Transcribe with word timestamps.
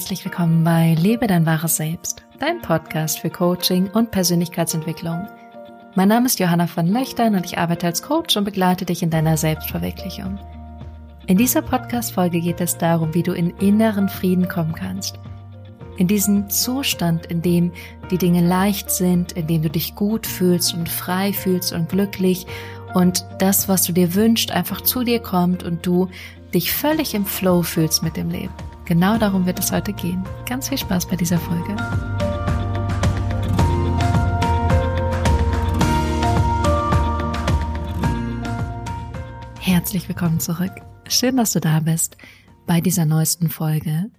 herzlich 0.00 0.24
willkommen 0.24 0.64
bei 0.64 0.94
Lebe 0.94 1.26
dein 1.26 1.44
wahres 1.44 1.76
Selbst, 1.76 2.24
dein 2.38 2.62
Podcast 2.62 3.18
für 3.18 3.28
Coaching 3.28 3.86
und 3.90 4.10
Persönlichkeitsentwicklung. 4.10 5.28
Mein 5.94 6.08
Name 6.08 6.24
ist 6.24 6.38
Johanna 6.38 6.68
von 6.68 6.86
Löchtern 6.86 7.34
und 7.34 7.44
ich 7.44 7.58
arbeite 7.58 7.86
als 7.86 8.00
Coach 8.00 8.34
und 8.38 8.44
begleite 8.44 8.86
dich 8.86 9.02
in 9.02 9.10
deiner 9.10 9.36
Selbstverwirklichung. 9.36 10.38
In 11.26 11.36
dieser 11.36 11.60
Podcast-Folge 11.60 12.40
geht 12.40 12.62
es 12.62 12.78
darum, 12.78 13.12
wie 13.12 13.22
du 13.22 13.32
in 13.32 13.50
inneren 13.58 14.08
Frieden 14.08 14.48
kommen 14.48 14.72
kannst. 14.72 15.20
In 15.98 16.08
diesen 16.08 16.48
Zustand, 16.48 17.26
in 17.26 17.42
dem 17.42 17.70
die 18.10 18.16
Dinge 18.16 18.40
leicht 18.40 18.90
sind, 18.90 19.32
in 19.32 19.48
dem 19.48 19.60
du 19.60 19.68
dich 19.68 19.96
gut 19.96 20.26
fühlst 20.26 20.72
und 20.72 20.88
frei 20.88 21.34
fühlst 21.34 21.74
und 21.74 21.90
glücklich 21.90 22.46
und 22.94 23.26
das, 23.38 23.68
was 23.68 23.82
du 23.82 23.92
dir 23.92 24.14
wünschst, 24.14 24.50
einfach 24.50 24.80
zu 24.80 25.04
dir 25.04 25.20
kommt 25.20 25.62
und 25.62 25.84
du 25.84 26.08
dich 26.54 26.72
völlig 26.72 27.14
im 27.14 27.26
Flow 27.26 27.62
fühlst 27.62 28.02
mit 28.02 28.16
dem 28.16 28.30
Leben. 28.30 28.54
Genau 28.90 29.18
darum 29.18 29.46
wird 29.46 29.60
es 29.60 29.70
heute 29.70 29.92
gehen. 29.92 30.24
Ganz 30.48 30.68
viel 30.68 30.76
Spaß 30.76 31.06
bei 31.06 31.14
dieser 31.14 31.38
Folge. 31.38 31.76
Herzlich 39.60 40.08
willkommen 40.08 40.40
zurück. 40.40 40.72
Schön, 41.06 41.36
dass 41.36 41.52
du 41.52 41.60
da 41.60 41.78
bist 41.78 42.16
bei 42.66 42.80
dieser 42.80 43.04
neuesten 43.04 43.48
Folge, 43.48 44.10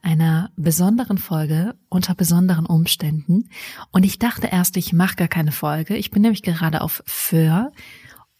einer 0.00 0.52
besonderen 0.54 1.18
Folge 1.18 1.74
unter 1.88 2.14
besonderen 2.14 2.66
Umständen. 2.66 3.48
Und 3.90 4.04
ich 4.04 4.20
dachte 4.20 4.46
erst, 4.46 4.76
ich 4.76 4.92
mache 4.92 5.16
gar 5.16 5.28
keine 5.28 5.50
Folge. 5.50 5.96
Ich 5.96 6.12
bin 6.12 6.22
nämlich 6.22 6.42
gerade 6.42 6.82
auf 6.82 7.02
Föhr 7.04 7.72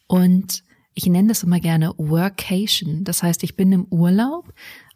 und 0.06 0.62
ich 0.94 1.06
nenne 1.06 1.28
das 1.28 1.42
immer 1.42 1.58
gerne 1.58 1.92
Workation. 1.96 3.02
Das 3.02 3.24
heißt, 3.24 3.42
ich 3.42 3.56
bin 3.56 3.72
im 3.72 3.86
Urlaub, 3.86 4.54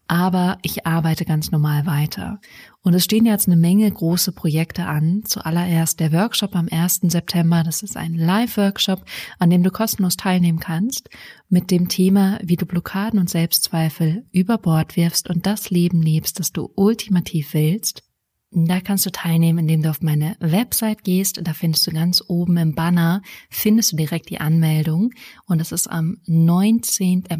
aber 0.08 0.58
ich 0.62 0.86
arbeite 0.86 1.26
ganz 1.26 1.50
normal 1.50 1.86
weiter. 1.86 2.40
Und 2.82 2.94
es 2.94 3.04
stehen 3.04 3.26
jetzt 3.26 3.46
eine 3.46 3.56
Menge 3.56 3.90
große 3.90 4.32
Projekte 4.32 4.86
an. 4.86 5.22
Zuallererst 5.24 6.00
der 6.00 6.12
Workshop 6.12 6.56
am 6.56 6.68
1. 6.70 7.00
September. 7.02 7.62
Das 7.62 7.82
ist 7.82 7.96
ein 7.98 8.14
Live-Workshop, 8.14 9.04
an 9.38 9.50
dem 9.50 9.62
du 9.62 9.70
kostenlos 9.70 10.16
teilnehmen 10.16 10.58
kannst, 10.58 11.10
mit 11.50 11.70
dem 11.70 11.88
Thema, 11.88 12.38
wie 12.42 12.56
du 12.56 12.64
Blockaden 12.64 13.20
und 13.20 13.28
Selbstzweifel 13.28 14.24
über 14.32 14.56
Bord 14.56 14.96
wirfst 14.96 15.28
und 15.28 15.44
das 15.44 15.68
Leben 15.68 16.00
lebst, 16.00 16.40
das 16.40 16.52
du 16.52 16.72
ultimativ 16.74 17.52
willst. 17.52 18.07
Da 18.50 18.80
kannst 18.80 19.04
du 19.04 19.10
teilnehmen, 19.10 19.58
indem 19.58 19.82
du 19.82 19.90
auf 19.90 20.00
meine 20.00 20.36
Website 20.40 21.04
gehst. 21.04 21.40
Da 21.42 21.52
findest 21.52 21.86
du 21.86 21.90
ganz 21.90 22.24
oben 22.28 22.56
im 22.56 22.74
Banner, 22.74 23.20
findest 23.50 23.92
du 23.92 23.96
direkt 23.96 24.30
die 24.30 24.40
Anmeldung. 24.40 25.10
Und 25.46 25.58
das 25.58 25.70
ist 25.70 25.86
am 25.86 26.16
19., 26.26 27.24
äh, 27.28 27.38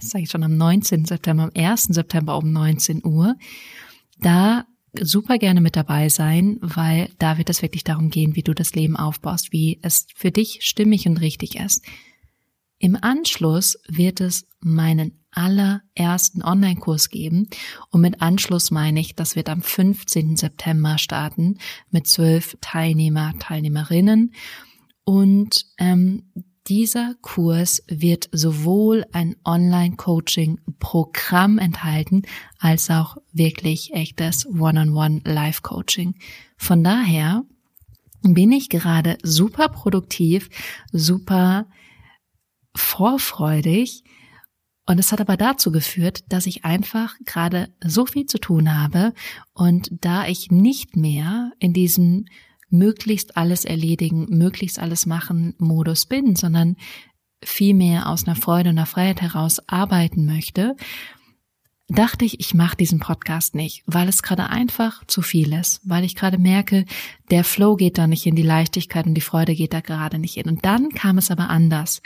sage 0.00 0.24
ich 0.24 0.30
schon, 0.30 0.42
am 0.42 0.56
19. 0.56 1.06
September, 1.06 1.44
am 1.44 1.52
1. 1.54 1.84
September 1.84 2.36
um 2.36 2.52
19 2.52 3.04
Uhr. 3.04 3.36
Da 4.18 4.66
super 5.00 5.38
gerne 5.38 5.62
mit 5.62 5.76
dabei 5.76 6.08
sein, 6.08 6.58
weil 6.60 7.08
da 7.18 7.38
wird 7.38 7.48
es 7.48 7.62
wirklich 7.62 7.84
darum 7.84 8.10
gehen, 8.10 8.36
wie 8.36 8.42
du 8.42 8.54
das 8.54 8.74
Leben 8.74 8.96
aufbaust, 8.96 9.52
wie 9.52 9.78
es 9.82 10.06
für 10.14 10.30
dich 10.30 10.58
stimmig 10.62 11.06
und 11.06 11.20
richtig 11.20 11.56
ist. 11.56 11.84
Im 12.82 12.96
Anschluss 13.00 13.78
wird 13.88 14.22
es 14.22 14.46
meinen 14.60 15.12
allerersten 15.32 16.42
Online-Kurs 16.42 17.10
geben. 17.10 17.46
Und 17.90 18.00
mit 18.00 18.22
Anschluss 18.22 18.70
meine 18.70 19.00
ich, 19.00 19.14
das 19.14 19.36
wird 19.36 19.50
am 19.50 19.60
15. 19.60 20.36
September 20.36 20.96
starten 20.96 21.58
mit 21.90 22.06
zwölf 22.06 22.56
Teilnehmer, 22.62 23.34
Teilnehmerinnen. 23.38 24.32
Und 25.04 25.66
ähm, 25.76 26.32
dieser 26.68 27.16
Kurs 27.20 27.82
wird 27.86 28.30
sowohl 28.32 29.04
ein 29.12 29.36
Online-Coaching-Programm 29.44 31.58
enthalten, 31.58 32.22
als 32.58 32.88
auch 32.88 33.18
wirklich 33.30 33.92
echtes 33.92 34.46
One-on-One-Live-Coaching. 34.46 36.14
Von 36.56 36.82
daher 36.82 37.44
bin 38.22 38.52
ich 38.52 38.70
gerade 38.70 39.18
super 39.22 39.68
produktiv, 39.68 40.48
super 40.92 41.66
vorfreudig, 42.74 44.04
und 44.86 44.98
es 44.98 45.12
hat 45.12 45.20
aber 45.20 45.36
dazu 45.36 45.70
geführt, 45.70 46.24
dass 46.30 46.46
ich 46.46 46.64
einfach 46.64 47.14
gerade 47.24 47.68
so 47.80 48.06
viel 48.06 48.26
zu 48.26 48.38
tun 48.38 48.76
habe 48.76 49.14
und 49.52 49.88
da 49.92 50.26
ich 50.26 50.50
nicht 50.50 50.96
mehr 50.96 51.52
in 51.60 51.72
diesem 51.72 52.26
möglichst 52.70 53.36
alles 53.36 53.64
erledigen, 53.64 54.26
möglichst 54.30 54.80
alles 54.80 55.06
machen 55.06 55.54
Modus 55.58 56.06
bin, 56.06 56.34
sondern 56.34 56.74
vielmehr 57.40 58.08
aus 58.08 58.26
einer 58.26 58.34
Freude 58.34 58.70
und 58.70 58.78
einer 58.78 58.86
Freiheit 58.86 59.22
heraus 59.22 59.60
arbeiten 59.68 60.24
möchte, 60.24 60.74
dachte 61.88 62.24
ich, 62.24 62.40
ich 62.40 62.54
mache 62.54 62.76
diesen 62.76 62.98
Podcast 62.98 63.54
nicht, 63.54 63.82
weil 63.86 64.08
es 64.08 64.22
gerade 64.22 64.50
einfach 64.50 65.04
zu 65.06 65.22
viel 65.22 65.52
ist, 65.52 65.80
weil 65.84 66.04
ich 66.04 66.16
gerade 66.16 66.38
merke, 66.38 66.84
der 67.30 67.44
Flow 67.44 67.76
geht 67.76 67.98
da 67.98 68.06
nicht 68.06 68.26
in 68.26 68.34
die 68.34 68.42
Leichtigkeit 68.42 69.06
und 69.06 69.14
die 69.14 69.20
Freude 69.20 69.54
geht 69.54 69.72
da 69.72 69.80
gerade 69.80 70.18
nicht 70.18 70.36
in. 70.36 70.48
Und 70.48 70.64
dann 70.64 70.88
kam 70.90 71.18
es 71.18 71.30
aber 71.30 71.48
anders. 71.48 72.02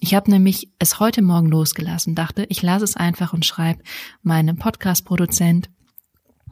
Ich 0.00 0.14
habe 0.14 0.30
nämlich 0.30 0.70
es 0.78 1.00
heute 1.00 1.22
Morgen 1.22 1.48
losgelassen, 1.48 2.14
dachte, 2.14 2.46
ich 2.48 2.62
lasse 2.62 2.84
es 2.84 2.96
einfach 2.96 3.32
und 3.32 3.44
schreibe 3.44 3.82
meinem 4.22 4.56
Podcast-Produzent, 4.56 5.70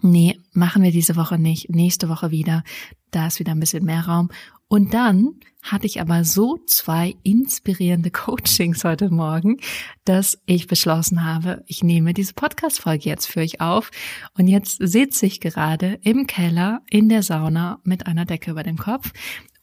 nee, 0.03 0.41
machen 0.53 0.83
wir 0.83 0.91
diese 0.91 1.15
Woche 1.15 1.39
nicht, 1.39 1.71
nächste 1.71 2.09
Woche 2.09 2.33
wieder, 2.33 2.65
da 3.13 3.29
ist 3.29 3.39
wieder 3.39 3.53
ein 3.53 3.61
bisschen 3.61 3.85
mehr 3.85 4.05
Raum. 4.07 4.31
Und 4.69 4.95
dann 4.95 5.35
hatte 5.63 5.87
ich 5.87 6.01
aber 6.01 6.25
so 6.25 6.59
zwei 6.67 7.15
inspirierende 7.23 8.11
Coachings 8.13 8.83
heute 8.83 9.11
Morgen, 9.11 9.59
dass 10.05 10.39
ich 10.47 10.67
beschlossen 10.67 11.25
habe, 11.25 11.63
ich 11.69 11.85
nehme 11.85 12.15
diese 12.15 12.35
Podcast-Folge 12.35 13.09
jetzt 13.09 13.27
für 13.27 13.41
euch 13.41 13.61
auf. 13.61 13.93
Und 14.37 14.49
jetzt 14.49 14.79
sitze 14.81 15.25
ich 15.25 15.41
gerade 15.41 16.01
im 16.03 16.27
Keller 16.27 16.83
in 16.91 17.09
der 17.09 17.23
Sauna 17.23 17.79
mit 17.85 18.09
einer 18.09 18.25
Decke 18.25 18.51
über 18.51 18.65
dem 18.65 18.77
Kopf 18.77 19.13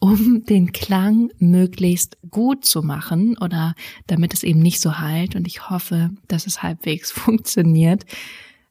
um 0.04 0.44
den 0.44 0.74
Klang 0.74 1.30
möglichst 1.40 2.18
gut 2.30 2.66
zu 2.66 2.84
machen 2.84 3.38
oder 3.38 3.74
damit 4.06 4.34
es 4.34 4.44
eben 4.44 4.60
nicht 4.60 4.82
so 4.82 5.00
heilt. 5.00 5.34
Und 5.34 5.48
ich 5.48 5.70
hoffe, 5.70 6.10
dass 6.28 6.46
es 6.46 6.62
halbwegs 6.62 7.10
funktioniert. 7.14 8.04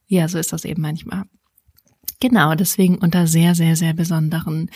Ja, 0.07 0.29
so 0.29 0.39
ist 0.39 0.53
das 0.53 0.67
eben 0.67 0.83
manchmal. 0.83 1.25
Genau, 2.21 2.55
deswegen 2.55 2.99
unter 2.99 3.27
sehr, 3.27 3.55
sehr, 3.55 3.77
sehr 3.77 3.95
besonderen 3.95 4.71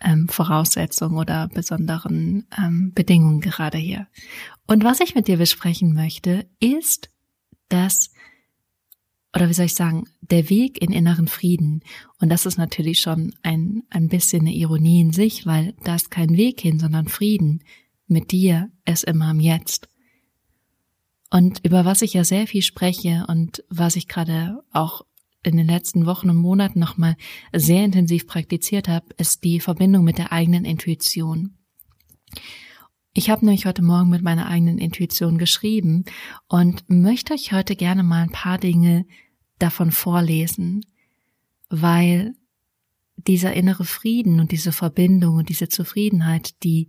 ähm, 0.00 0.28
Voraussetzungen 0.28 1.16
oder 1.16 1.48
besonderen 1.48 2.46
ähm, 2.58 2.92
Bedingungen 2.94 3.40
gerade 3.40 3.78
hier. 3.78 4.06
Und 4.66 4.84
was 4.84 5.00
ich 5.00 5.14
mit 5.14 5.28
dir 5.28 5.38
besprechen 5.38 5.94
möchte, 5.94 6.44
ist, 6.60 7.08
dass 7.70 8.10
oder 9.34 9.48
wie 9.48 9.54
soll 9.54 9.66
ich 9.66 9.74
sagen, 9.74 10.04
der 10.20 10.50
Weg 10.50 10.82
in 10.82 10.92
inneren 10.92 11.26
Frieden. 11.26 11.82
Und 12.20 12.28
das 12.28 12.44
ist 12.44 12.58
natürlich 12.58 13.00
schon 13.00 13.34
ein, 13.42 13.82
ein 13.88 14.08
bisschen 14.08 14.42
eine 14.42 14.54
Ironie 14.54 15.00
in 15.00 15.12
sich, 15.12 15.46
weil 15.46 15.74
da 15.84 15.94
ist 15.94 16.10
kein 16.10 16.36
Weg 16.36 16.60
hin, 16.60 16.78
sondern 16.78 17.08
Frieden. 17.08 17.62
Mit 18.06 18.30
dir 18.30 18.70
ist 18.84 19.04
immer 19.04 19.28
am 19.28 19.40
Jetzt. 19.40 19.88
Und 21.30 21.64
über 21.64 21.86
was 21.86 22.02
ich 22.02 22.12
ja 22.12 22.24
sehr 22.24 22.46
viel 22.46 22.60
spreche 22.60 23.24
und 23.26 23.64
was 23.70 23.96
ich 23.96 24.06
gerade 24.06 24.62
auch 24.70 25.02
in 25.42 25.56
den 25.56 25.66
letzten 25.66 26.04
Wochen 26.04 26.28
und 26.28 26.36
Monaten 26.36 26.78
nochmal 26.78 27.16
sehr 27.54 27.84
intensiv 27.84 28.26
praktiziert 28.26 28.86
habe, 28.86 29.06
ist 29.16 29.42
die 29.44 29.60
Verbindung 29.60 30.04
mit 30.04 30.18
der 30.18 30.30
eigenen 30.30 30.66
Intuition. 30.66 31.56
Ich 33.14 33.28
habe 33.28 33.44
nämlich 33.44 33.66
heute 33.66 33.82
Morgen 33.82 34.08
mit 34.08 34.22
meiner 34.22 34.46
eigenen 34.46 34.78
Intuition 34.78 35.36
geschrieben 35.36 36.04
und 36.48 36.84
möchte 36.88 37.34
euch 37.34 37.52
heute 37.52 37.76
gerne 37.76 38.02
mal 38.02 38.22
ein 38.22 38.30
paar 38.30 38.58
Dinge 38.58 39.06
davon 39.62 39.92
vorlesen, 39.92 40.84
weil 41.68 42.34
dieser 43.16 43.52
innere 43.54 43.84
Frieden 43.84 44.40
und 44.40 44.52
diese 44.52 44.72
Verbindung 44.72 45.36
und 45.36 45.48
diese 45.48 45.68
Zufriedenheit, 45.68 46.62
die 46.64 46.88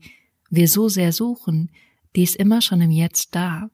wir 0.50 0.68
so 0.68 0.90
sehr 0.90 1.12
suchen, 1.12 1.72
die 2.16 2.24
ist 2.24 2.36
immer 2.36 2.62
schon 2.62 2.82
im 2.82 2.92
Jetzt 2.92 3.36
da. 3.36 3.70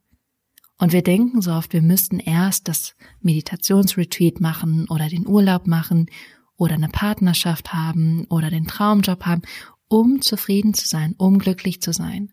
Und 0.78 0.94
wir 0.94 1.02
denken 1.02 1.42
so 1.42 1.52
oft, 1.52 1.74
wir 1.74 1.82
müssten 1.82 2.20
erst 2.20 2.68
das 2.68 2.96
Meditationsretreat 3.22 4.40
machen 4.40 4.88
oder 4.90 5.10
den 5.10 5.28
Urlaub 5.28 5.68
machen 5.68 6.10
oder 6.56 6.76
eine 6.76 6.90
Partnerschaft 6.90 7.74
haben 7.74 8.26
oder 8.26 8.50
den 8.50 8.68
Traumjob 8.68 9.26
haben, 9.26 9.42
um 9.88 10.22
zufrieden 10.22 10.74
zu 10.74 10.88
sein, 10.88 11.16
um 11.18 11.38
glücklich 11.40 11.82
zu 11.82 11.92
sein. 11.92 12.32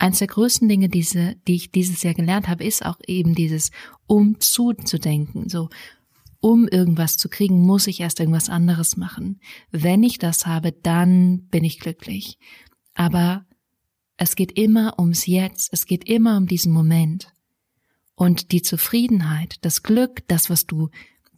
Eins 0.00 0.18
der 0.18 0.28
größten 0.28 0.66
Dinge, 0.66 0.88
diese, 0.88 1.36
die 1.46 1.56
ich 1.56 1.72
dieses 1.72 2.02
Jahr 2.02 2.14
gelernt 2.14 2.48
habe, 2.48 2.64
ist 2.64 2.86
auch 2.86 2.98
eben 3.06 3.34
dieses 3.34 3.70
um 4.06 4.40
zuzudenken. 4.40 5.50
So, 5.50 5.68
um 6.40 6.66
irgendwas 6.66 7.18
zu 7.18 7.28
kriegen, 7.28 7.60
muss 7.60 7.86
ich 7.86 8.00
erst 8.00 8.18
irgendwas 8.18 8.48
anderes 8.48 8.96
machen. 8.96 9.40
Wenn 9.70 10.02
ich 10.02 10.18
das 10.18 10.46
habe, 10.46 10.72
dann 10.72 11.48
bin 11.48 11.64
ich 11.64 11.80
glücklich. 11.80 12.38
Aber 12.94 13.44
es 14.16 14.36
geht 14.36 14.52
immer 14.58 14.98
ums 14.98 15.26
Jetzt, 15.26 15.68
es 15.74 15.84
geht 15.84 16.08
immer 16.08 16.38
um 16.38 16.46
diesen 16.46 16.72
Moment. 16.72 17.34
Und 18.14 18.52
die 18.52 18.62
Zufriedenheit, 18.62 19.56
das 19.60 19.82
Glück, 19.82 20.26
das, 20.28 20.48
was 20.48 20.64
du 20.64 20.88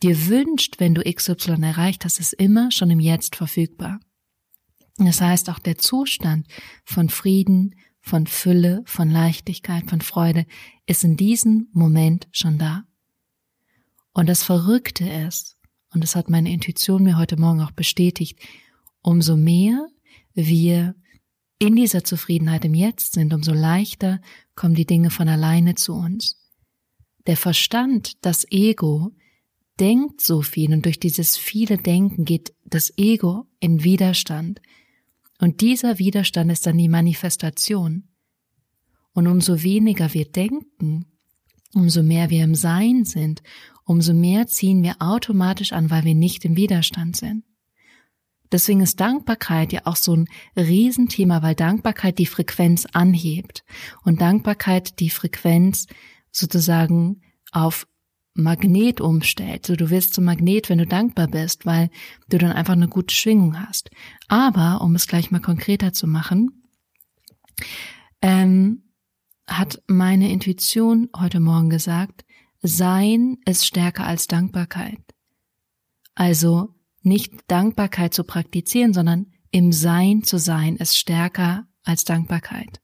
dir 0.05 0.29
wünscht, 0.29 0.79
wenn 0.79 0.94
du 0.94 1.03
XY 1.03 1.62
erreicht 1.62 2.05
hast, 2.05 2.20
ist 2.20 2.32
immer 2.32 2.70
schon 2.70 2.91
im 2.91 3.00
Jetzt 3.00 3.35
verfügbar. 3.35 3.99
Das 4.99 5.20
heißt, 5.20 5.50
auch 5.50 5.58
der 5.58 5.79
Zustand 5.79 6.47
von 6.85 7.08
Frieden, 7.08 7.75
von 8.03 8.27
Fülle, 8.27 8.83
von 8.85 9.11
Leichtigkeit, 9.11 9.89
von 9.89 10.01
Freude 10.01 10.45
ist 10.87 11.05
in 11.05 11.17
diesem 11.17 11.69
Moment 11.73 12.29
schon 12.33 12.59
da. 12.59 12.85
Und 14.13 14.29
das 14.29 14.43
Verrückte 14.43 15.09
ist, 15.09 15.57
und 15.95 16.03
das 16.03 16.17
hat 16.17 16.29
meine 16.29 16.53
Intuition 16.53 17.05
mir 17.05 17.17
heute 17.17 17.39
Morgen 17.39 17.63
auch 17.63 17.71
bestätigt, 17.71 18.39
umso 19.01 19.37
mehr 19.37 19.87
wir 20.35 20.95
in 21.59 21.77
dieser 21.77 22.03
Zufriedenheit 22.03 22.65
im 22.65 22.75
Jetzt 22.75 23.13
sind, 23.13 23.33
umso 23.33 23.53
leichter 23.53 24.21
kommen 24.57 24.75
die 24.75 24.87
Dinge 24.87 25.11
von 25.11 25.29
alleine 25.29 25.77
zu 25.77 25.95
uns. 25.95 26.37
Der 27.27 27.37
Verstand, 27.37 28.25
das 28.25 28.45
Ego, 28.51 29.13
denkt 29.79 30.21
so 30.21 30.43
viel 30.43 30.73
und 30.73 30.85
durch 30.85 30.99
dieses 30.99 31.37
viele 31.37 31.79
Denken 31.79 32.25
geht 32.25 32.53
das 32.65 32.93
Ego 32.99 33.47
in 33.61 33.85
Widerstand. 33.85 34.61
Und 35.40 35.61
dieser 35.61 35.99
Widerstand 35.99 36.52
ist 36.52 36.67
dann 36.67 36.79
die 36.79 36.88
Manifestation. 36.88 38.08
Und 39.12 39.26
umso 39.26 39.62
weniger 39.62 40.14
wir 40.14 40.25
denken, 40.25 41.06
umso 41.75 42.02
mehr 42.02 42.31
wir 42.31 42.44
im 42.44 42.55
Sein 42.55 43.05
sind, 43.05 43.43
umso 43.84 44.14
mehr 44.14 44.46
ziehen 44.46 44.82
wir 44.82 44.96
automatisch 45.00 45.73
an, 45.73 45.90
weil 45.90 46.05
wir 46.05 46.14
nicht 46.14 46.44
im 46.44 46.56
Widerstand 46.56 47.17
sind. 47.17 47.44
Deswegen 48.52 48.82
ist 48.82 49.00
Dankbarkeit 49.00 49.73
ja 49.73 49.81
auch 49.84 49.96
so 49.96 50.14
ein 50.14 50.29
Riesenthema, 50.56 51.43
weil 51.43 51.55
Dankbarkeit 51.55 52.19
die 52.19 52.26
Frequenz 52.26 52.87
anhebt 52.93 53.64
und 54.05 54.20
Dankbarkeit 54.20 55.00
die 55.00 55.08
Frequenz 55.08 55.87
sozusagen 56.31 57.23
auf 57.50 57.87
Magnet 58.34 59.00
umstellt. 59.00 59.67
So, 59.67 59.76
du 59.76 59.90
wirst 59.90 60.14
zum 60.14 60.25
Magnet, 60.25 60.69
wenn 60.69 60.79
du 60.79 60.87
dankbar 60.87 61.29
bist, 61.29 61.67
weil 61.67 61.90
du 62.29 62.38
dann 62.38 62.52
einfach 62.52 62.73
eine 62.73 62.88
gute 62.88 63.14
Schwingung 63.14 63.58
hast. 63.58 63.90
Aber, 64.29 64.81
um 64.81 64.94
es 64.94 65.06
gleich 65.06 65.31
mal 65.31 65.40
konkreter 65.40 65.93
zu 65.93 66.06
machen, 66.06 66.62
ähm, 68.23 68.84
hat 69.46 69.82
meine 69.87 70.31
Intuition 70.31 71.08
heute 71.17 71.40
Morgen 71.40 71.69
gesagt, 71.69 72.25
Sein 72.62 73.38
ist 73.44 73.67
stärker 73.67 74.06
als 74.06 74.29
Dankbarkeit. 74.29 75.00
Also 76.14 76.75
nicht 77.02 77.32
Dankbarkeit 77.49 78.14
zu 78.14 78.25
praktizieren, 78.25 78.94
sondern 78.94 79.26
im 79.50 79.73
Sein 79.73 80.23
zu 80.23 80.38
sein 80.38 80.76
ist 80.76 80.96
stärker 80.96 81.67
als 81.82 82.05
Dankbarkeit. 82.05 82.81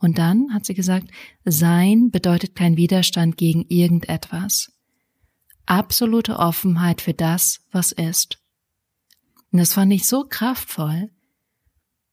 Und 0.00 0.18
dann 0.18 0.52
hat 0.52 0.64
sie 0.64 0.74
gesagt, 0.74 1.08
Sein 1.44 2.10
bedeutet 2.10 2.56
kein 2.56 2.76
Widerstand 2.76 3.36
gegen 3.36 3.66
irgendetwas. 3.68 4.72
Absolute 5.66 6.38
Offenheit 6.38 7.02
für 7.02 7.14
das, 7.14 7.60
was 7.70 7.92
ist. 7.92 8.38
Und 9.52 9.58
das 9.58 9.74
fand 9.74 9.92
ich 9.92 10.06
so 10.06 10.24
kraftvoll, 10.24 11.10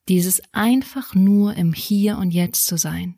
dieses 0.08 0.42
einfach 0.52 1.14
nur 1.14 1.54
im 1.54 1.72
Hier 1.72 2.18
und 2.18 2.30
Jetzt 2.30 2.66
zu 2.66 2.76
sein. 2.76 3.16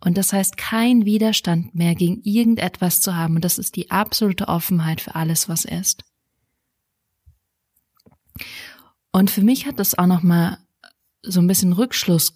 Und 0.00 0.18
das 0.18 0.32
heißt, 0.32 0.56
kein 0.56 1.04
Widerstand 1.04 1.74
mehr 1.74 1.94
gegen 1.94 2.20
irgendetwas 2.22 3.00
zu 3.00 3.16
haben. 3.16 3.36
Und 3.36 3.44
das 3.44 3.58
ist 3.58 3.76
die 3.76 3.90
absolute 3.90 4.48
Offenheit 4.48 5.00
für 5.00 5.14
alles, 5.14 5.48
was 5.48 5.64
ist. 5.64 6.04
Und 9.12 9.30
für 9.30 9.42
mich 9.42 9.66
hat 9.66 9.78
das 9.78 9.96
auch 9.96 10.06
nochmal 10.06 10.58
so 11.22 11.40
ein 11.40 11.46
bisschen 11.46 11.72
Rückschluss 11.72 12.34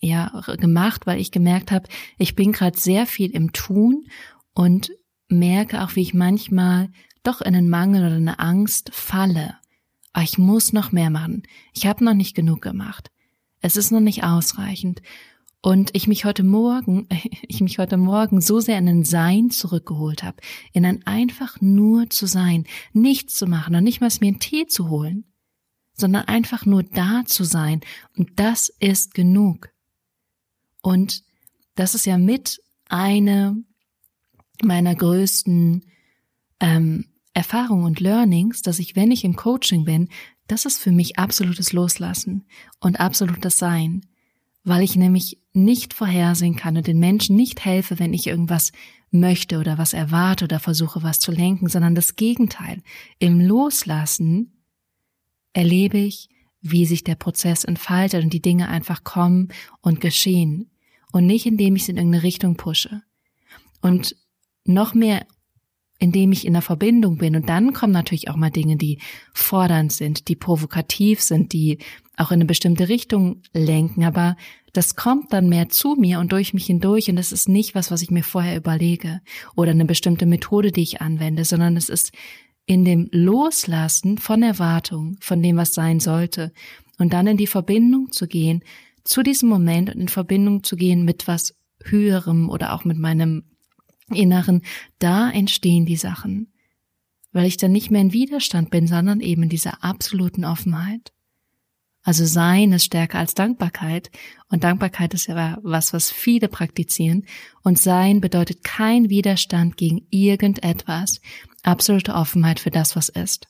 ja, 0.00 0.42
gemacht, 0.58 1.06
weil 1.06 1.20
ich 1.20 1.30
gemerkt 1.30 1.72
habe, 1.72 1.88
ich 2.18 2.34
bin 2.34 2.52
gerade 2.52 2.78
sehr 2.78 3.06
viel 3.06 3.30
im 3.30 3.52
Tun 3.52 4.06
und 4.54 4.92
merke 5.28 5.82
auch, 5.82 5.96
wie 5.96 6.02
ich 6.02 6.14
manchmal 6.14 6.90
doch 7.22 7.40
in 7.40 7.54
einen 7.54 7.68
Mangel 7.68 8.06
oder 8.06 8.16
eine 8.16 8.38
Angst 8.38 8.90
falle. 8.92 9.56
Aber 10.12 10.22
ah, 10.22 10.22
ich 10.22 10.38
muss 10.38 10.72
noch 10.72 10.90
mehr 10.90 11.10
machen. 11.10 11.42
Ich 11.74 11.86
habe 11.86 12.04
noch 12.04 12.14
nicht 12.14 12.34
genug 12.34 12.62
gemacht. 12.62 13.10
Es 13.60 13.76
ist 13.76 13.92
noch 13.92 14.00
nicht 14.00 14.24
ausreichend. 14.24 15.02
Und 15.60 15.90
ich 15.94 16.06
mich 16.06 16.24
heute 16.24 16.44
Morgen, 16.44 17.08
ich 17.42 17.60
mich 17.60 17.78
heute 17.78 17.96
Morgen 17.96 18.40
so 18.40 18.60
sehr 18.60 18.78
in 18.78 18.88
ein 18.88 19.04
Sein 19.04 19.50
zurückgeholt 19.50 20.22
habe, 20.22 20.38
in 20.72 20.84
ein 20.84 21.06
einfach 21.06 21.60
nur 21.60 22.08
zu 22.10 22.26
sein, 22.26 22.64
nichts 22.92 23.36
zu 23.36 23.46
machen 23.46 23.74
und 23.74 23.84
nicht 23.84 24.00
mal 24.00 24.10
mir 24.20 24.28
einen 24.28 24.40
Tee 24.40 24.66
zu 24.66 24.88
holen, 24.88 25.24
sondern 25.92 26.24
einfach 26.24 26.64
nur 26.64 26.82
da 26.84 27.24
zu 27.26 27.44
sein. 27.44 27.80
Und 28.16 28.40
das 28.40 28.70
ist 28.80 29.14
genug. 29.14 29.70
Und 30.82 31.22
das 31.74 31.94
ist 31.94 32.06
ja 32.06 32.18
mit 32.18 32.60
eine 32.88 33.56
meiner 34.62 34.94
größten 34.94 35.84
ähm, 36.60 37.04
Erfahrungen 37.34 37.84
und 37.84 38.00
Learnings, 38.00 38.62
dass 38.62 38.78
ich, 38.78 38.96
wenn 38.96 39.12
ich 39.12 39.24
im 39.24 39.36
Coaching 39.36 39.84
bin, 39.84 40.08
das 40.48 40.64
ist 40.64 40.78
für 40.78 40.90
mich 40.90 41.18
absolutes 41.18 41.72
Loslassen 41.72 42.46
und 42.80 42.98
absolutes 42.98 43.58
Sein, 43.58 44.06
weil 44.64 44.82
ich 44.82 44.96
nämlich 44.96 45.40
nicht 45.52 45.94
vorhersehen 45.94 46.56
kann 46.56 46.76
und 46.76 46.86
den 46.86 46.98
Menschen 46.98 47.36
nicht 47.36 47.64
helfe, 47.64 47.98
wenn 47.98 48.12
ich 48.12 48.26
irgendwas 48.26 48.72
möchte 49.10 49.58
oder 49.58 49.78
was 49.78 49.92
erwarte 49.92 50.44
oder 50.44 50.58
versuche, 50.58 51.02
was 51.02 51.20
zu 51.20 51.30
lenken, 51.30 51.68
sondern 51.68 51.94
das 51.94 52.16
Gegenteil. 52.16 52.82
Im 53.18 53.40
Loslassen 53.40 54.64
erlebe 55.52 55.98
ich, 55.98 56.28
wie 56.60 56.86
sich 56.86 57.04
der 57.04 57.14
Prozess 57.14 57.64
entfaltet 57.64 58.24
und 58.24 58.32
die 58.32 58.42
Dinge 58.42 58.68
einfach 58.68 59.04
kommen 59.04 59.48
und 59.80 60.00
geschehen 60.00 60.70
und 61.12 61.26
nicht 61.26 61.46
indem 61.46 61.76
ich 61.76 61.82
es 61.82 61.88
in 61.88 61.96
irgendeine 61.96 62.22
Richtung 62.22 62.56
pushe. 62.56 63.02
Und 63.80 64.16
noch 64.64 64.94
mehr, 64.94 65.26
indem 65.98 66.32
ich 66.32 66.46
in 66.46 66.52
der 66.52 66.62
Verbindung 66.62 67.18
bin. 67.18 67.34
Und 67.34 67.48
dann 67.48 67.72
kommen 67.72 67.92
natürlich 67.92 68.28
auch 68.28 68.36
mal 68.36 68.50
Dinge, 68.50 68.76
die 68.76 68.98
fordernd 69.32 69.92
sind, 69.92 70.28
die 70.28 70.36
provokativ 70.36 71.20
sind, 71.20 71.52
die 71.52 71.78
auch 72.16 72.30
in 72.30 72.36
eine 72.36 72.44
bestimmte 72.44 72.88
Richtung 72.88 73.42
lenken. 73.52 74.04
Aber 74.04 74.36
das 74.72 74.94
kommt 74.94 75.32
dann 75.32 75.48
mehr 75.48 75.68
zu 75.68 75.96
mir 75.98 76.20
und 76.20 76.32
durch 76.32 76.54
mich 76.54 76.66
hindurch. 76.66 77.08
Und 77.10 77.16
das 77.16 77.32
ist 77.32 77.48
nicht 77.48 77.74
was, 77.74 77.90
was 77.90 78.02
ich 78.02 78.10
mir 78.10 78.22
vorher 78.22 78.56
überlege 78.56 79.20
oder 79.56 79.72
eine 79.72 79.86
bestimmte 79.86 80.26
Methode, 80.26 80.70
die 80.70 80.82
ich 80.82 81.00
anwende, 81.00 81.44
sondern 81.44 81.76
es 81.76 81.88
ist 81.88 82.12
in 82.68 82.84
dem 82.84 83.08
Loslassen 83.10 84.18
von 84.18 84.42
Erwartung, 84.42 85.16
von 85.20 85.42
dem, 85.42 85.56
was 85.56 85.72
sein 85.72 86.00
sollte, 86.00 86.52
und 86.98 87.14
dann 87.14 87.26
in 87.26 87.38
die 87.38 87.46
Verbindung 87.46 88.12
zu 88.12 88.28
gehen 88.28 88.62
zu 89.04 89.22
diesem 89.22 89.48
Moment 89.48 89.88
und 89.88 90.02
in 90.02 90.08
Verbindung 90.08 90.62
zu 90.62 90.76
gehen 90.76 91.04
mit 91.04 91.26
was 91.26 91.54
Höherem 91.82 92.50
oder 92.50 92.74
auch 92.74 92.84
mit 92.84 92.98
meinem 92.98 93.44
Inneren, 94.12 94.62
da 94.98 95.30
entstehen 95.30 95.86
die 95.86 95.96
Sachen, 95.96 96.52
weil 97.32 97.46
ich 97.46 97.56
dann 97.56 97.72
nicht 97.72 97.90
mehr 97.90 98.02
in 98.02 98.12
Widerstand 98.12 98.70
bin, 98.70 98.86
sondern 98.86 99.20
eben 99.20 99.44
in 99.44 99.48
dieser 99.48 99.82
absoluten 99.82 100.44
Offenheit. 100.44 101.12
Also 102.08 102.24
Sein 102.24 102.72
ist 102.72 102.86
stärker 102.86 103.18
als 103.18 103.34
Dankbarkeit 103.34 104.10
und 104.48 104.64
Dankbarkeit 104.64 105.12
ist 105.12 105.26
ja 105.26 105.58
was, 105.62 105.92
was 105.92 106.10
viele 106.10 106.48
praktizieren 106.48 107.26
und 107.62 107.76
Sein 107.76 108.22
bedeutet 108.22 108.64
kein 108.64 109.10
Widerstand 109.10 109.76
gegen 109.76 110.06
irgendetwas, 110.08 111.20
absolute 111.62 112.14
Offenheit 112.14 112.60
für 112.60 112.70
das, 112.70 112.96
was 112.96 113.10
ist. 113.10 113.46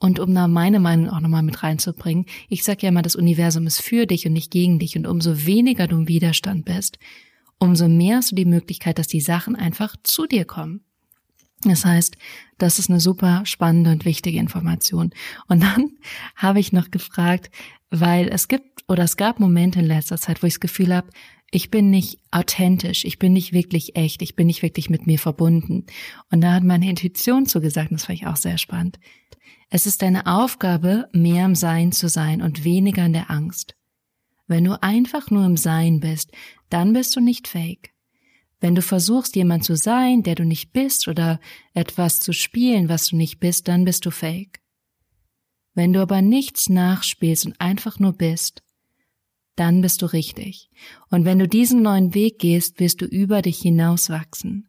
Und 0.00 0.18
um 0.18 0.34
da 0.34 0.48
meine 0.48 0.80
Meinung 0.80 1.10
auch 1.10 1.20
nochmal 1.20 1.44
mit 1.44 1.62
reinzubringen, 1.62 2.26
ich 2.48 2.64
sage 2.64 2.80
ja 2.82 2.88
immer, 2.88 3.02
das 3.02 3.14
Universum 3.14 3.68
ist 3.68 3.82
für 3.82 4.06
dich 4.06 4.26
und 4.26 4.32
nicht 4.32 4.50
gegen 4.50 4.80
dich 4.80 4.96
und 4.96 5.06
umso 5.06 5.46
weniger 5.46 5.86
du 5.86 5.94
im 5.94 6.08
Widerstand 6.08 6.64
bist, 6.64 6.98
umso 7.60 7.86
mehr 7.86 8.16
hast 8.16 8.32
du 8.32 8.34
die 8.34 8.46
Möglichkeit, 8.46 8.98
dass 8.98 9.06
die 9.06 9.20
Sachen 9.20 9.54
einfach 9.54 9.94
zu 10.02 10.26
dir 10.26 10.44
kommen. 10.44 10.80
Das 11.62 11.84
heißt, 11.84 12.16
das 12.58 12.78
ist 12.78 12.90
eine 12.90 13.00
super 13.00 13.42
spannende 13.44 13.90
und 13.90 14.04
wichtige 14.04 14.38
Information. 14.38 15.10
Und 15.48 15.62
dann 15.62 15.90
habe 16.36 16.60
ich 16.60 16.72
noch 16.72 16.90
gefragt, 16.90 17.50
weil 17.90 18.28
es 18.28 18.48
gibt 18.48 18.84
oder 18.88 19.04
es 19.04 19.16
gab 19.16 19.38
Momente 19.38 19.80
in 19.80 19.86
letzter 19.86 20.18
Zeit, 20.18 20.42
wo 20.42 20.46
ich 20.46 20.54
das 20.54 20.60
Gefühl 20.60 20.94
habe, 20.94 21.10
ich 21.50 21.70
bin 21.70 21.90
nicht 21.90 22.20
authentisch, 22.30 23.04
ich 23.04 23.18
bin 23.18 23.32
nicht 23.32 23.52
wirklich 23.52 23.96
echt, 23.96 24.20
ich 24.22 24.36
bin 24.36 24.46
nicht 24.46 24.62
wirklich 24.62 24.90
mit 24.90 25.06
mir 25.06 25.18
verbunden. 25.18 25.86
Und 26.30 26.42
da 26.42 26.52
hat 26.52 26.64
meine 26.64 26.88
Intuition 26.88 27.46
zugesagt, 27.46 27.90
das 27.90 28.04
fand 28.04 28.18
ich 28.18 28.26
auch 28.26 28.36
sehr 28.36 28.58
spannend. 28.58 28.98
Es 29.70 29.86
ist 29.86 30.02
deine 30.02 30.26
Aufgabe, 30.26 31.08
mehr 31.12 31.44
im 31.44 31.54
Sein 31.54 31.92
zu 31.92 32.08
sein 32.08 32.42
und 32.42 32.64
weniger 32.64 33.04
in 33.04 33.12
der 33.12 33.30
Angst. 33.30 33.74
Wenn 34.46 34.64
du 34.64 34.82
einfach 34.82 35.30
nur 35.30 35.44
im 35.44 35.56
Sein 35.56 36.00
bist, 36.00 36.32
dann 36.70 36.92
bist 36.92 37.14
du 37.16 37.20
nicht 37.20 37.48
fake. 37.48 37.92
Wenn 38.60 38.74
du 38.74 38.82
versuchst, 38.82 39.36
jemand 39.36 39.64
zu 39.64 39.76
sein, 39.76 40.22
der 40.22 40.34
du 40.34 40.44
nicht 40.44 40.72
bist, 40.72 41.06
oder 41.06 41.40
etwas 41.74 42.20
zu 42.20 42.32
spielen, 42.32 42.88
was 42.88 43.08
du 43.08 43.16
nicht 43.16 43.38
bist, 43.38 43.68
dann 43.68 43.84
bist 43.84 44.04
du 44.04 44.10
fake. 44.10 44.60
Wenn 45.74 45.92
du 45.92 46.02
aber 46.02 46.22
nichts 46.22 46.68
nachspielst 46.68 47.46
und 47.46 47.60
einfach 47.60 48.00
nur 48.00 48.12
bist, 48.12 48.62
dann 49.54 49.80
bist 49.80 50.02
du 50.02 50.06
richtig. 50.06 50.70
Und 51.10 51.24
wenn 51.24 51.38
du 51.38 51.46
diesen 51.48 51.82
neuen 51.82 52.14
Weg 52.14 52.38
gehst, 52.38 52.80
wirst 52.80 53.00
du 53.00 53.06
über 53.06 53.42
dich 53.42 53.58
hinauswachsen. 53.58 54.68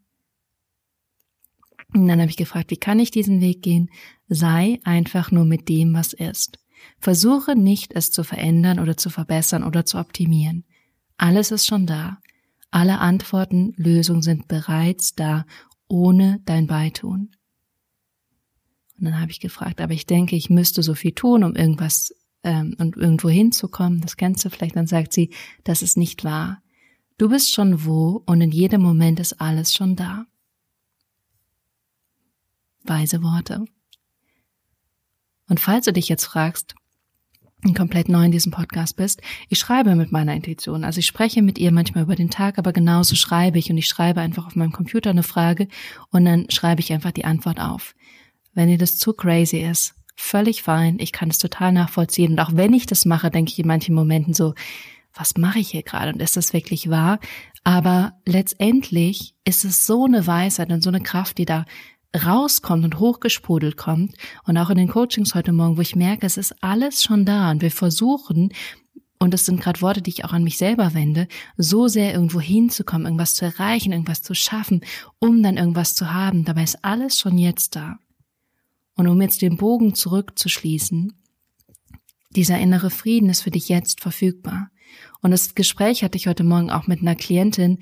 Und 1.93 2.07
dann 2.07 2.19
habe 2.19 2.29
ich 2.29 2.37
gefragt, 2.37 2.69
wie 2.69 2.77
kann 2.77 2.99
ich 2.99 3.09
diesen 3.09 3.41
Weg 3.41 3.63
gehen? 3.63 3.89
Sei 4.27 4.79
einfach 4.83 5.31
nur 5.31 5.45
mit 5.45 5.69
dem, 5.69 5.93
was 5.93 6.13
ist. 6.13 6.59
Versuche 6.99 7.55
nicht, 7.55 7.93
es 7.95 8.11
zu 8.11 8.23
verändern 8.23 8.79
oder 8.79 8.95
zu 8.95 9.09
verbessern 9.09 9.63
oder 9.63 9.85
zu 9.85 9.97
optimieren. 9.97 10.65
Alles 11.17 11.51
ist 11.51 11.65
schon 11.65 11.85
da. 11.85 12.19
Alle 12.71 12.99
Antworten, 12.99 13.73
Lösungen 13.77 14.21
sind 14.21 14.47
bereits 14.47 15.15
da, 15.15 15.45
ohne 15.87 16.39
dein 16.45 16.67
Beitun. 16.67 17.31
Und 18.97 19.05
dann 19.05 19.19
habe 19.19 19.31
ich 19.31 19.39
gefragt, 19.39 19.81
aber 19.81 19.93
ich 19.93 20.05
denke, 20.05 20.35
ich 20.35 20.49
müsste 20.49 20.83
so 20.83 20.93
viel 20.93 21.13
tun, 21.13 21.43
um 21.43 21.55
irgendwas 21.55 22.13
ähm, 22.43 22.75
und 22.77 22.97
irgendwo 22.97 23.29
hinzukommen. 23.29 24.01
Das 24.01 24.17
kennst 24.17 24.43
du 24.45 24.49
vielleicht. 24.49 24.75
Dann 24.75 24.87
sagt 24.87 25.13
sie, 25.13 25.33
das 25.63 25.81
ist 25.81 25.97
nicht 25.97 26.23
wahr. 26.23 26.61
Du 27.17 27.29
bist 27.29 27.51
schon 27.51 27.85
wo 27.85 28.23
und 28.25 28.41
in 28.41 28.51
jedem 28.51 28.81
Moment 28.81 29.19
ist 29.19 29.41
alles 29.41 29.73
schon 29.73 29.95
da. 29.95 30.25
weise 32.83 33.21
Worte. 33.21 33.65
Und 35.47 35.59
falls 35.59 35.85
du 35.85 35.93
dich 35.93 36.09
jetzt 36.09 36.25
fragst, 36.25 36.75
komplett 37.75 38.09
neu 38.09 38.23
in 38.23 38.31
diesem 38.31 38.51
Podcast 38.51 38.95
bist, 38.95 39.21
ich 39.49 39.59
schreibe 39.59 39.95
mit 39.95 40.11
meiner 40.11 40.33
Intuition. 40.33 40.83
Also 40.83 40.99
ich 40.99 41.05
spreche 41.05 41.41
mit 41.41 41.57
ihr 41.57 41.71
manchmal 41.71 42.03
über 42.03 42.15
den 42.15 42.29
Tag, 42.29 42.57
aber 42.57 42.71
genauso 42.71 43.15
schreibe 43.15 43.59
ich 43.59 43.69
und 43.69 43.77
ich 43.77 43.87
schreibe 43.87 44.21
einfach 44.21 44.47
auf 44.47 44.55
meinem 44.55 44.71
Computer 44.71 45.09
eine 45.09 45.23
Frage 45.23 45.67
und 46.09 46.25
dann 46.25 46.49
schreibe 46.49 46.81
ich 46.81 46.93
einfach 46.93 47.11
die 47.11 47.25
Antwort 47.25 47.59
auf. 47.59 47.95
Wenn 48.53 48.69
dir 48.69 48.77
das 48.77 48.97
zu 48.97 49.13
crazy 49.13 49.57
ist, 49.57 49.93
völlig 50.15 50.63
fein, 50.63 50.97
ich 50.99 51.11
kann 51.11 51.29
es 51.29 51.37
total 51.37 51.71
nachvollziehen 51.71 52.33
und 52.33 52.39
auch 52.39 52.51
wenn 52.53 52.73
ich 52.73 52.85
das 52.85 53.05
mache, 53.05 53.29
denke 53.29 53.51
ich 53.51 53.59
in 53.59 53.67
manchen 53.67 53.95
Momenten 53.95 54.33
so, 54.33 54.53
was 55.13 55.35
mache 55.37 55.59
ich 55.59 55.71
hier 55.71 55.83
gerade 55.83 56.13
und 56.13 56.21
ist 56.21 56.37
das 56.37 56.53
wirklich 56.53 56.89
wahr? 56.89 57.19
Aber 57.63 58.13
letztendlich 58.25 59.35
ist 59.43 59.65
es 59.65 59.85
so 59.85 60.05
eine 60.05 60.25
Weisheit 60.25 60.71
und 60.71 60.81
so 60.81 60.89
eine 60.89 61.01
Kraft, 61.01 61.37
die 61.37 61.45
da 61.45 61.65
rauskommt 62.15 62.83
und 62.83 62.99
hochgesprudelt 62.99 63.77
kommt 63.77 64.15
und 64.45 64.57
auch 64.57 64.69
in 64.69 64.77
den 64.77 64.87
Coachings 64.87 65.35
heute 65.35 65.51
Morgen, 65.51 65.77
wo 65.77 65.81
ich 65.81 65.95
merke, 65.95 66.25
es 66.25 66.37
ist 66.37 66.55
alles 66.63 67.03
schon 67.03 67.25
da 67.25 67.51
und 67.51 67.61
wir 67.61 67.71
versuchen, 67.71 68.51
und 69.19 69.33
das 69.33 69.45
sind 69.45 69.61
gerade 69.61 69.81
Worte, 69.81 70.01
die 70.01 70.11
ich 70.11 70.23
auch 70.23 70.31
an 70.31 70.45
mich 70.45 70.57
selber 70.57 70.93
wende, 70.93 71.27
so 71.57 71.89
sehr 71.89 72.13
irgendwo 72.13 72.39
hinzukommen, 72.39 73.05
irgendwas 73.05 73.33
zu 73.33 73.45
erreichen, 73.45 73.91
irgendwas 73.91 74.21
zu 74.21 74.33
schaffen, 74.33 74.81
um 75.19 75.43
dann 75.43 75.57
irgendwas 75.57 75.93
zu 75.93 76.13
haben. 76.13 76.45
Dabei 76.45 76.63
ist 76.63 76.83
alles 76.85 77.19
schon 77.19 77.37
jetzt 77.37 77.75
da. 77.75 77.99
Und 78.95 79.07
um 79.07 79.21
jetzt 79.21 79.41
den 79.41 79.57
Bogen 79.57 79.93
zurückzuschließen, 79.93 81.13
dieser 82.31 82.59
innere 82.59 82.89
Frieden 82.89 83.29
ist 83.29 83.41
für 83.41 83.51
dich 83.51 83.67
jetzt 83.67 84.01
verfügbar. 84.01 84.71
Und 85.21 85.31
das 85.31 85.53
Gespräch 85.53 86.03
hatte 86.03 86.17
ich 86.17 86.27
heute 86.27 86.45
Morgen 86.45 86.71
auch 86.71 86.87
mit 86.87 87.01
einer 87.01 87.15
Klientin, 87.15 87.79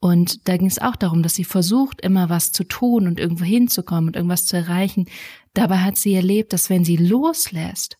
und 0.00 0.48
da 0.48 0.56
ging 0.56 0.68
es 0.68 0.78
auch 0.78 0.96
darum, 0.96 1.22
dass 1.22 1.34
sie 1.34 1.44
versucht, 1.44 2.00
immer 2.00 2.28
was 2.28 2.52
zu 2.52 2.64
tun 2.64 3.06
und 3.08 3.18
irgendwo 3.18 3.44
hinzukommen 3.44 4.08
und 4.08 4.16
irgendwas 4.16 4.46
zu 4.46 4.56
erreichen. 4.56 5.06
Dabei 5.54 5.78
hat 5.78 5.96
sie 5.96 6.14
erlebt, 6.14 6.52
dass 6.52 6.70
wenn 6.70 6.84
sie 6.84 6.96
loslässt, 6.96 7.98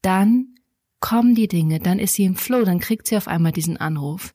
dann 0.00 0.54
kommen 1.00 1.34
die 1.34 1.48
Dinge, 1.48 1.80
dann 1.80 1.98
ist 1.98 2.14
sie 2.14 2.24
im 2.24 2.36
Flow, 2.36 2.64
dann 2.64 2.80
kriegt 2.80 3.06
sie 3.06 3.16
auf 3.16 3.28
einmal 3.28 3.52
diesen 3.52 3.76
Anruf. 3.76 4.32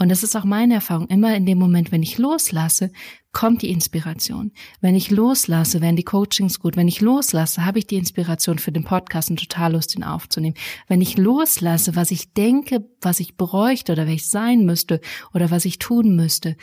Und 0.00 0.10
das 0.10 0.22
ist 0.22 0.36
auch 0.36 0.44
meine 0.44 0.74
Erfahrung. 0.74 1.08
Immer 1.08 1.36
in 1.36 1.44
dem 1.44 1.58
Moment, 1.58 1.90
wenn 1.90 2.04
ich 2.04 2.18
loslasse, 2.18 2.92
kommt 3.32 3.62
die 3.62 3.70
Inspiration. 3.70 4.52
Wenn 4.80 4.94
ich 4.94 5.10
loslasse, 5.10 5.80
werden 5.80 5.96
die 5.96 6.04
Coachings 6.04 6.60
gut. 6.60 6.76
Wenn 6.76 6.86
ich 6.86 7.00
loslasse, 7.00 7.64
habe 7.64 7.80
ich 7.80 7.86
die 7.88 7.96
Inspiration 7.96 8.60
für 8.60 8.70
den 8.70 8.84
Podcast 8.84 9.28
und 9.28 9.40
total 9.40 9.72
Lust, 9.72 9.96
ihn 9.96 10.04
aufzunehmen. 10.04 10.54
Wenn 10.86 11.00
ich 11.00 11.18
loslasse, 11.18 11.96
was 11.96 12.12
ich 12.12 12.32
denke, 12.32 12.88
was 13.00 13.18
ich 13.18 13.36
bräuchte 13.36 13.90
oder 13.90 14.06
wer 14.06 14.14
ich 14.14 14.28
sein 14.28 14.64
müsste 14.64 15.00
oder 15.34 15.50
was 15.50 15.64
ich 15.64 15.80
tun 15.80 16.14
müsste, 16.14 16.56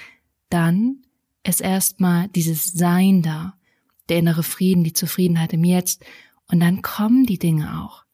dann 0.49 1.01
ist 1.43 1.59
erstmal 1.59 2.29
dieses 2.29 2.71
Sein 2.71 3.21
da, 3.21 3.55
der 4.07 4.19
innere 4.19 4.43
Frieden, 4.43 4.85
die 4.85 4.93
Zufriedenheit 4.93 5.51
im 5.51 5.65
Jetzt. 5.65 6.05
Und 6.47 6.61
dann 6.61 6.81
kommen 6.81 7.25
die 7.25 7.39
Dinge 7.39 7.83
auch. 7.83 8.04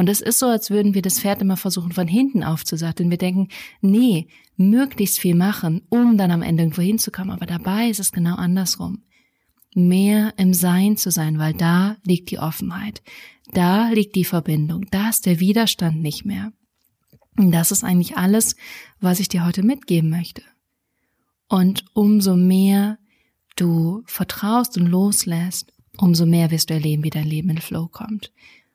Und 0.00 0.08
es 0.08 0.22
ist 0.22 0.38
so, 0.38 0.46
als 0.46 0.70
würden 0.70 0.94
wir 0.94 1.02
das 1.02 1.20
Pferd 1.20 1.42
immer 1.42 1.58
versuchen, 1.58 1.92
von 1.92 2.08
hinten 2.08 2.42
aufzusatteln. 2.42 3.10
Wir 3.10 3.18
denken, 3.18 3.48
nee, 3.82 4.28
möglichst 4.56 5.18
viel 5.18 5.34
machen, 5.34 5.82
um 5.90 6.16
dann 6.16 6.30
am 6.30 6.40
Ende 6.40 6.62
irgendwo 6.62 6.80
hinzukommen. 6.80 7.32
Aber 7.32 7.44
dabei 7.44 7.90
ist 7.90 8.00
es 8.00 8.10
genau 8.10 8.36
andersrum. 8.36 9.02
Mehr 9.74 10.32
im 10.38 10.54
Sein 10.54 10.96
zu 10.96 11.10
sein, 11.10 11.38
weil 11.38 11.52
da 11.52 11.98
liegt 12.02 12.30
die 12.30 12.38
Offenheit. 12.38 13.02
Da 13.52 13.90
liegt 13.90 14.16
die 14.16 14.24
Verbindung. 14.24 14.86
Da 14.90 15.10
ist 15.10 15.26
der 15.26 15.38
Widerstand 15.38 16.00
nicht 16.00 16.24
mehr. 16.24 16.54
Und 17.36 17.52
das 17.52 17.70
ist 17.70 17.84
eigentlich 17.84 18.16
alles, 18.16 18.56
was 19.00 19.20
ich 19.20 19.28
dir 19.28 19.44
heute 19.44 19.62
mitgeben 19.62 20.08
möchte. 20.08 20.40
Und 21.46 21.84
umso 21.92 22.36
mehr 22.36 22.96
du 23.54 24.02
vertraust 24.06 24.78
und 24.78 24.86
loslässt, 24.86 25.74
umso 25.98 26.24
mehr 26.24 26.50
wirst 26.50 26.70
du 26.70 26.74
erleben, 26.74 27.04
wie 27.04 27.10
dein 27.10 27.26
Leben 27.26 27.50
in 27.50 27.58
Flow 27.58 27.86
kommt. 27.86 28.32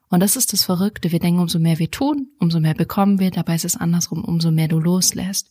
Und 0.09 0.19
das 0.19 0.35
ist 0.35 0.53
das 0.53 0.63
Verrückte. 0.63 1.12
Wir 1.12 1.19
denken, 1.19 1.39
umso 1.39 1.59
mehr 1.59 1.79
wir 1.79 1.91
tun, 1.91 2.29
umso 2.39 2.59
mehr 2.59 2.74
bekommen 2.74 3.19
wir. 3.19 3.31
Dabei 3.31 3.55
ist 3.55 3.65
es 3.65 3.75
andersrum. 3.75 4.24
Umso 4.24 4.51
mehr 4.51 4.67
du 4.67 4.79
loslässt, 4.79 5.50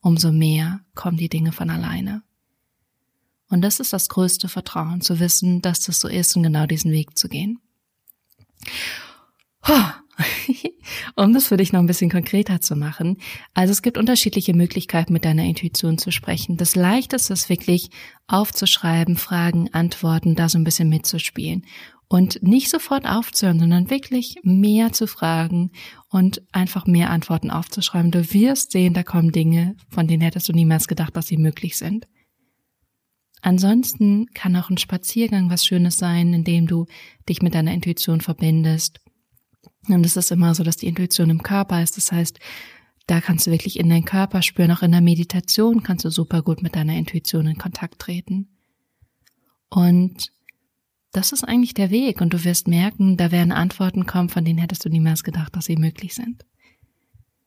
umso 0.00 0.32
mehr 0.32 0.80
kommen 0.94 1.16
die 1.16 1.28
Dinge 1.28 1.52
von 1.52 1.70
alleine. 1.70 2.22
Und 3.48 3.62
das 3.62 3.80
ist 3.80 3.92
das 3.92 4.08
größte 4.08 4.48
Vertrauen, 4.48 5.00
zu 5.00 5.20
wissen, 5.20 5.62
dass 5.62 5.80
das 5.80 6.00
so 6.00 6.08
ist 6.08 6.36
und 6.36 6.42
genau 6.42 6.66
diesen 6.66 6.90
Weg 6.90 7.16
zu 7.16 7.28
gehen. 7.28 7.60
um 11.16 11.32
das 11.32 11.48
für 11.48 11.56
dich 11.56 11.72
noch 11.72 11.80
ein 11.80 11.86
bisschen 11.86 12.10
konkreter 12.10 12.60
zu 12.60 12.76
machen. 12.76 13.18
Also 13.54 13.72
es 13.72 13.82
gibt 13.82 13.98
unterschiedliche 13.98 14.54
Möglichkeiten, 14.54 15.12
mit 15.12 15.24
deiner 15.24 15.44
Intuition 15.44 15.98
zu 15.98 16.10
sprechen. 16.10 16.56
Das 16.56 16.74
Leichteste 16.74 17.32
ist 17.32 17.48
wirklich 17.48 17.90
aufzuschreiben, 18.26 19.16
Fragen, 19.16 19.72
Antworten, 19.72 20.34
da 20.34 20.48
so 20.48 20.58
ein 20.58 20.64
bisschen 20.64 20.88
mitzuspielen 20.88 21.64
und 22.08 22.42
nicht 22.42 22.70
sofort 22.70 23.04
aufzuhören, 23.06 23.58
sondern 23.58 23.90
wirklich 23.90 24.36
mehr 24.42 24.92
zu 24.92 25.06
fragen 25.06 25.72
und 26.08 26.42
einfach 26.52 26.86
mehr 26.86 27.10
Antworten 27.10 27.50
aufzuschreiben. 27.50 28.10
Du 28.10 28.32
wirst 28.32 28.72
sehen, 28.72 28.94
da 28.94 29.02
kommen 29.02 29.32
Dinge, 29.32 29.76
von 29.88 30.06
denen 30.06 30.22
hättest 30.22 30.48
du 30.48 30.52
niemals 30.52 30.86
gedacht, 30.86 31.16
dass 31.16 31.26
sie 31.26 31.36
möglich 31.36 31.76
sind. 31.76 32.06
Ansonsten 33.42 34.26
kann 34.34 34.56
auch 34.56 34.70
ein 34.70 34.78
Spaziergang 34.78 35.50
was 35.50 35.64
Schönes 35.64 35.96
sein, 35.96 36.32
indem 36.32 36.66
du 36.66 36.86
dich 37.28 37.42
mit 37.42 37.54
deiner 37.54 37.74
Intuition 37.74 38.20
verbindest. 38.20 39.00
Und 39.88 40.04
es 40.06 40.16
ist 40.16 40.32
immer 40.32 40.54
so, 40.54 40.62
dass 40.62 40.76
die 40.76 40.86
Intuition 40.86 41.30
im 41.30 41.42
Körper 41.42 41.82
ist. 41.82 41.96
Das 41.96 42.10
heißt, 42.10 42.38
da 43.06 43.20
kannst 43.20 43.46
du 43.46 43.52
wirklich 43.52 43.78
in 43.78 43.88
deinen 43.88 44.04
Körper 44.04 44.42
spüren. 44.42 44.72
Auch 44.72 44.82
in 44.82 44.90
der 44.90 45.00
Meditation 45.00 45.82
kannst 45.82 46.04
du 46.04 46.10
super 46.10 46.42
gut 46.42 46.62
mit 46.62 46.74
deiner 46.74 46.96
Intuition 46.96 47.46
in 47.46 47.58
Kontakt 47.58 48.00
treten. 48.00 48.48
Und 49.68 50.32
das 51.16 51.32
ist 51.32 51.44
eigentlich 51.44 51.72
der 51.72 51.90
Weg 51.90 52.20
und 52.20 52.34
du 52.34 52.44
wirst 52.44 52.68
merken, 52.68 53.16
da 53.16 53.32
werden 53.32 53.50
Antworten 53.50 54.04
kommen, 54.04 54.28
von 54.28 54.44
denen 54.44 54.58
hättest 54.58 54.84
du 54.84 54.90
niemals 54.90 55.24
gedacht, 55.24 55.56
dass 55.56 55.64
sie 55.64 55.76
möglich 55.76 56.14
sind. 56.14 56.44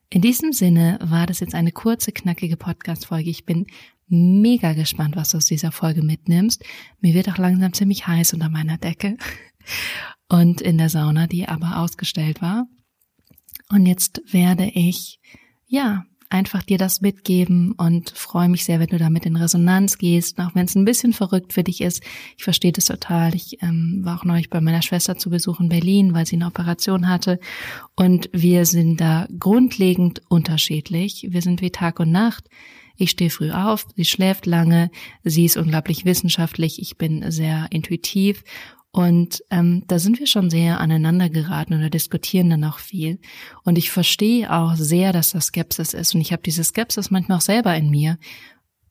In 0.08 0.22
diesem 0.22 0.52
Sinne 0.52 0.98
war 1.00 1.26
das 1.28 1.38
jetzt 1.38 1.54
eine 1.54 1.70
kurze, 1.70 2.10
knackige 2.10 2.56
Podcast-Folge. 2.56 3.30
Ich 3.30 3.44
bin 3.44 3.66
mega 4.08 4.72
gespannt, 4.72 5.14
was 5.14 5.30
du 5.30 5.36
aus 5.36 5.46
dieser 5.46 5.70
Folge 5.70 6.02
mitnimmst. 6.02 6.64
Mir 7.00 7.14
wird 7.14 7.28
auch 7.28 7.38
langsam 7.38 7.72
ziemlich 7.72 8.08
heiß 8.08 8.34
unter 8.34 8.48
meiner 8.48 8.76
Decke 8.76 9.16
und 10.28 10.60
in 10.60 10.76
der 10.76 10.90
Sauna, 10.90 11.28
die 11.28 11.46
aber 11.46 11.76
ausgestellt 11.76 12.42
war. 12.42 12.66
Und 13.68 13.86
jetzt 13.86 14.20
werde 14.32 14.64
ich, 14.74 15.20
ja, 15.68 16.04
einfach 16.30 16.62
dir 16.62 16.78
das 16.78 17.00
mitgeben 17.00 17.72
und 17.72 18.10
freue 18.10 18.48
mich 18.48 18.64
sehr, 18.64 18.78
wenn 18.78 18.86
du 18.86 18.98
damit 18.98 19.26
in 19.26 19.36
Resonanz 19.36 19.98
gehst, 19.98 20.38
auch 20.38 20.54
wenn 20.54 20.64
es 20.64 20.76
ein 20.76 20.84
bisschen 20.84 21.12
verrückt 21.12 21.52
für 21.52 21.64
dich 21.64 21.80
ist. 21.80 22.02
Ich 22.38 22.44
verstehe 22.44 22.72
das 22.72 22.86
total. 22.86 23.34
Ich 23.34 23.62
ähm, 23.62 24.00
war 24.02 24.18
auch 24.18 24.24
neulich 24.24 24.48
bei 24.48 24.60
meiner 24.60 24.82
Schwester 24.82 25.18
zu 25.18 25.28
Besuch 25.28 25.60
in 25.60 25.68
Berlin, 25.68 26.14
weil 26.14 26.26
sie 26.26 26.36
eine 26.36 26.46
Operation 26.46 27.08
hatte 27.08 27.40
und 27.96 28.30
wir 28.32 28.64
sind 28.64 29.00
da 29.00 29.26
grundlegend 29.38 30.22
unterschiedlich. 30.28 31.26
Wir 31.30 31.42
sind 31.42 31.60
wie 31.60 31.70
Tag 31.70 32.00
und 32.00 32.12
Nacht. 32.12 32.48
Ich 32.96 33.10
stehe 33.10 33.30
früh 33.30 33.50
auf, 33.50 33.86
sie 33.96 34.04
schläft 34.04 34.46
lange, 34.46 34.90
sie 35.24 35.46
ist 35.46 35.56
unglaublich 35.56 36.04
wissenschaftlich, 36.04 36.82
ich 36.82 36.98
bin 36.98 37.30
sehr 37.30 37.66
intuitiv 37.70 38.44
und 38.92 39.44
ähm, 39.50 39.84
da 39.86 40.00
sind 40.00 40.18
wir 40.18 40.26
schon 40.26 40.50
sehr 40.50 40.80
aneinander 40.80 41.28
geraten 41.28 41.74
oder 41.74 41.90
diskutieren 41.90 42.50
dann 42.50 42.64
auch 42.64 42.78
viel. 42.78 43.20
Und 43.64 43.78
ich 43.78 43.90
verstehe 43.90 44.52
auch 44.52 44.74
sehr, 44.74 45.12
dass 45.12 45.30
das 45.30 45.46
Skepsis 45.46 45.94
ist. 45.94 46.14
Und 46.14 46.20
ich 46.20 46.32
habe 46.32 46.42
diese 46.42 46.64
Skepsis 46.64 47.10
manchmal 47.10 47.38
auch 47.38 47.42
selber 47.42 47.76
in 47.76 47.88
mir, 47.88 48.18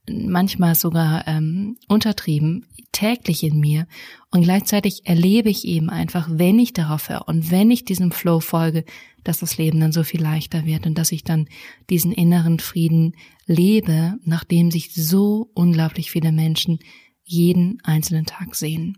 manchmal 0.09 0.75
sogar 0.75 1.27
ähm, 1.27 1.77
untertrieben, 1.89 2.65
täglich 2.93 3.43
in 3.43 3.59
mir. 3.59 3.87
Und 4.31 4.43
gleichzeitig 4.43 5.05
erlebe 5.05 5.49
ich 5.49 5.65
eben 5.65 5.89
einfach, 5.89 6.29
wenn 6.31 6.59
ich 6.59 6.71
darauf 6.71 7.09
höre 7.09 7.27
und 7.27 7.51
wenn 7.51 7.69
ich 7.69 7.83
diesem 7.83 8.11
Flow 8.11 8.39
folge, 8.39 8.85
dass 9.25 9.39
das 9.39 9.57
Leben 9.57 9.81
dann 9.81 9.91
so 9.91 10.03
viel 10.03 10.21
leichter 10.21 10.65
wird 10.65 10.87
und 10.87 10.97
dass 10.97 11.11
ich 11.11 11.25
dann 11.25 11.49
diesen 11.89 12.13
inneren 12.13 12.59
Frieden 12.59 13.15
lebe, 13.45 14.15
nachdem 14.23 14.71
sich 14.71 14.93
so 14.93 15.51
unglaublich 15.53 16.09
viele 16.09 16.31
Menschen 16.31 16.79
jeden 17.25 17.79
einzelnen 17.83 18.25
Tag 18.25 18.55
sehen. 18.55 18.97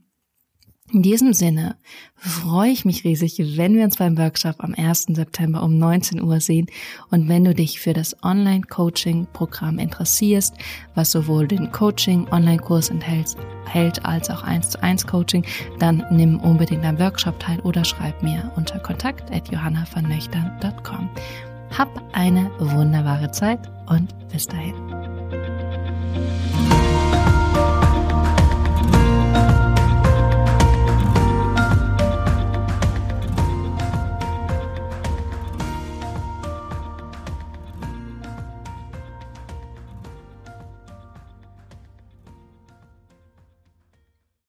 In 0.94 1.04
diesem 1.04 1.32
Sinne 1.32 1.78
freue 2.18 2.72
ich 2.72 2.84
mich 2.84 3.06
riesig, 3.06 3.42
wenn 3.56 3.76
wir 3.76 3.86
uns 3.86 3.96
beim 3.96 4.18
Workshop 4.18 4.56
am 4.60 4.76
1. 4.76 5.08
September 5.12 5.64
um 5.64 5.78
19 5.78 6.22
Uhr 6.22 6.42
sehen 6.42 6.68
und 7.10 7.30
wenn 7.30 7.46
du 7.46 7.56
dich 7.56 7.80
für 7.80 7.94
das 7.94 8.22
Online-Coaching-Programm 8.24 9.80
interessierst, 9.80 10.54
was 10.94 11.12
sowohl 11.12 11.48
den 11.48 11.72
Coaching-Online-Kurs 11.72 12.90
enthält, 12.90 13.38
hält 13.68 14.06
als 14.06 14.30
auch 14.30 14.44
1 14.44 14.72
zu 14.72 14.84
1 14.84 15.08
Coaching, 15.08 15.46
dann 15.80 16.04
nimm 16.12 16.42
unbedingt 16.42 16.84
am 16.84 17.00
Workshop 17.00 17.40
teil 17.40 17.62
oder 17.62 17.86
schreib 17.86 18.22
mir 18.22 18.52
unter 18.58 18.78
kontakt 18.80 19.32
at 19.32 19.50
johannavernöchtern.com. 19.50 21.10
Hab 21.78 22.04
eine 22.14 22.52
wunderbare 22.60 23.32
Zeit 23.32 23.72
und 23.88 24.14
bis 24.28 24.46
dahin. 24.46 24.76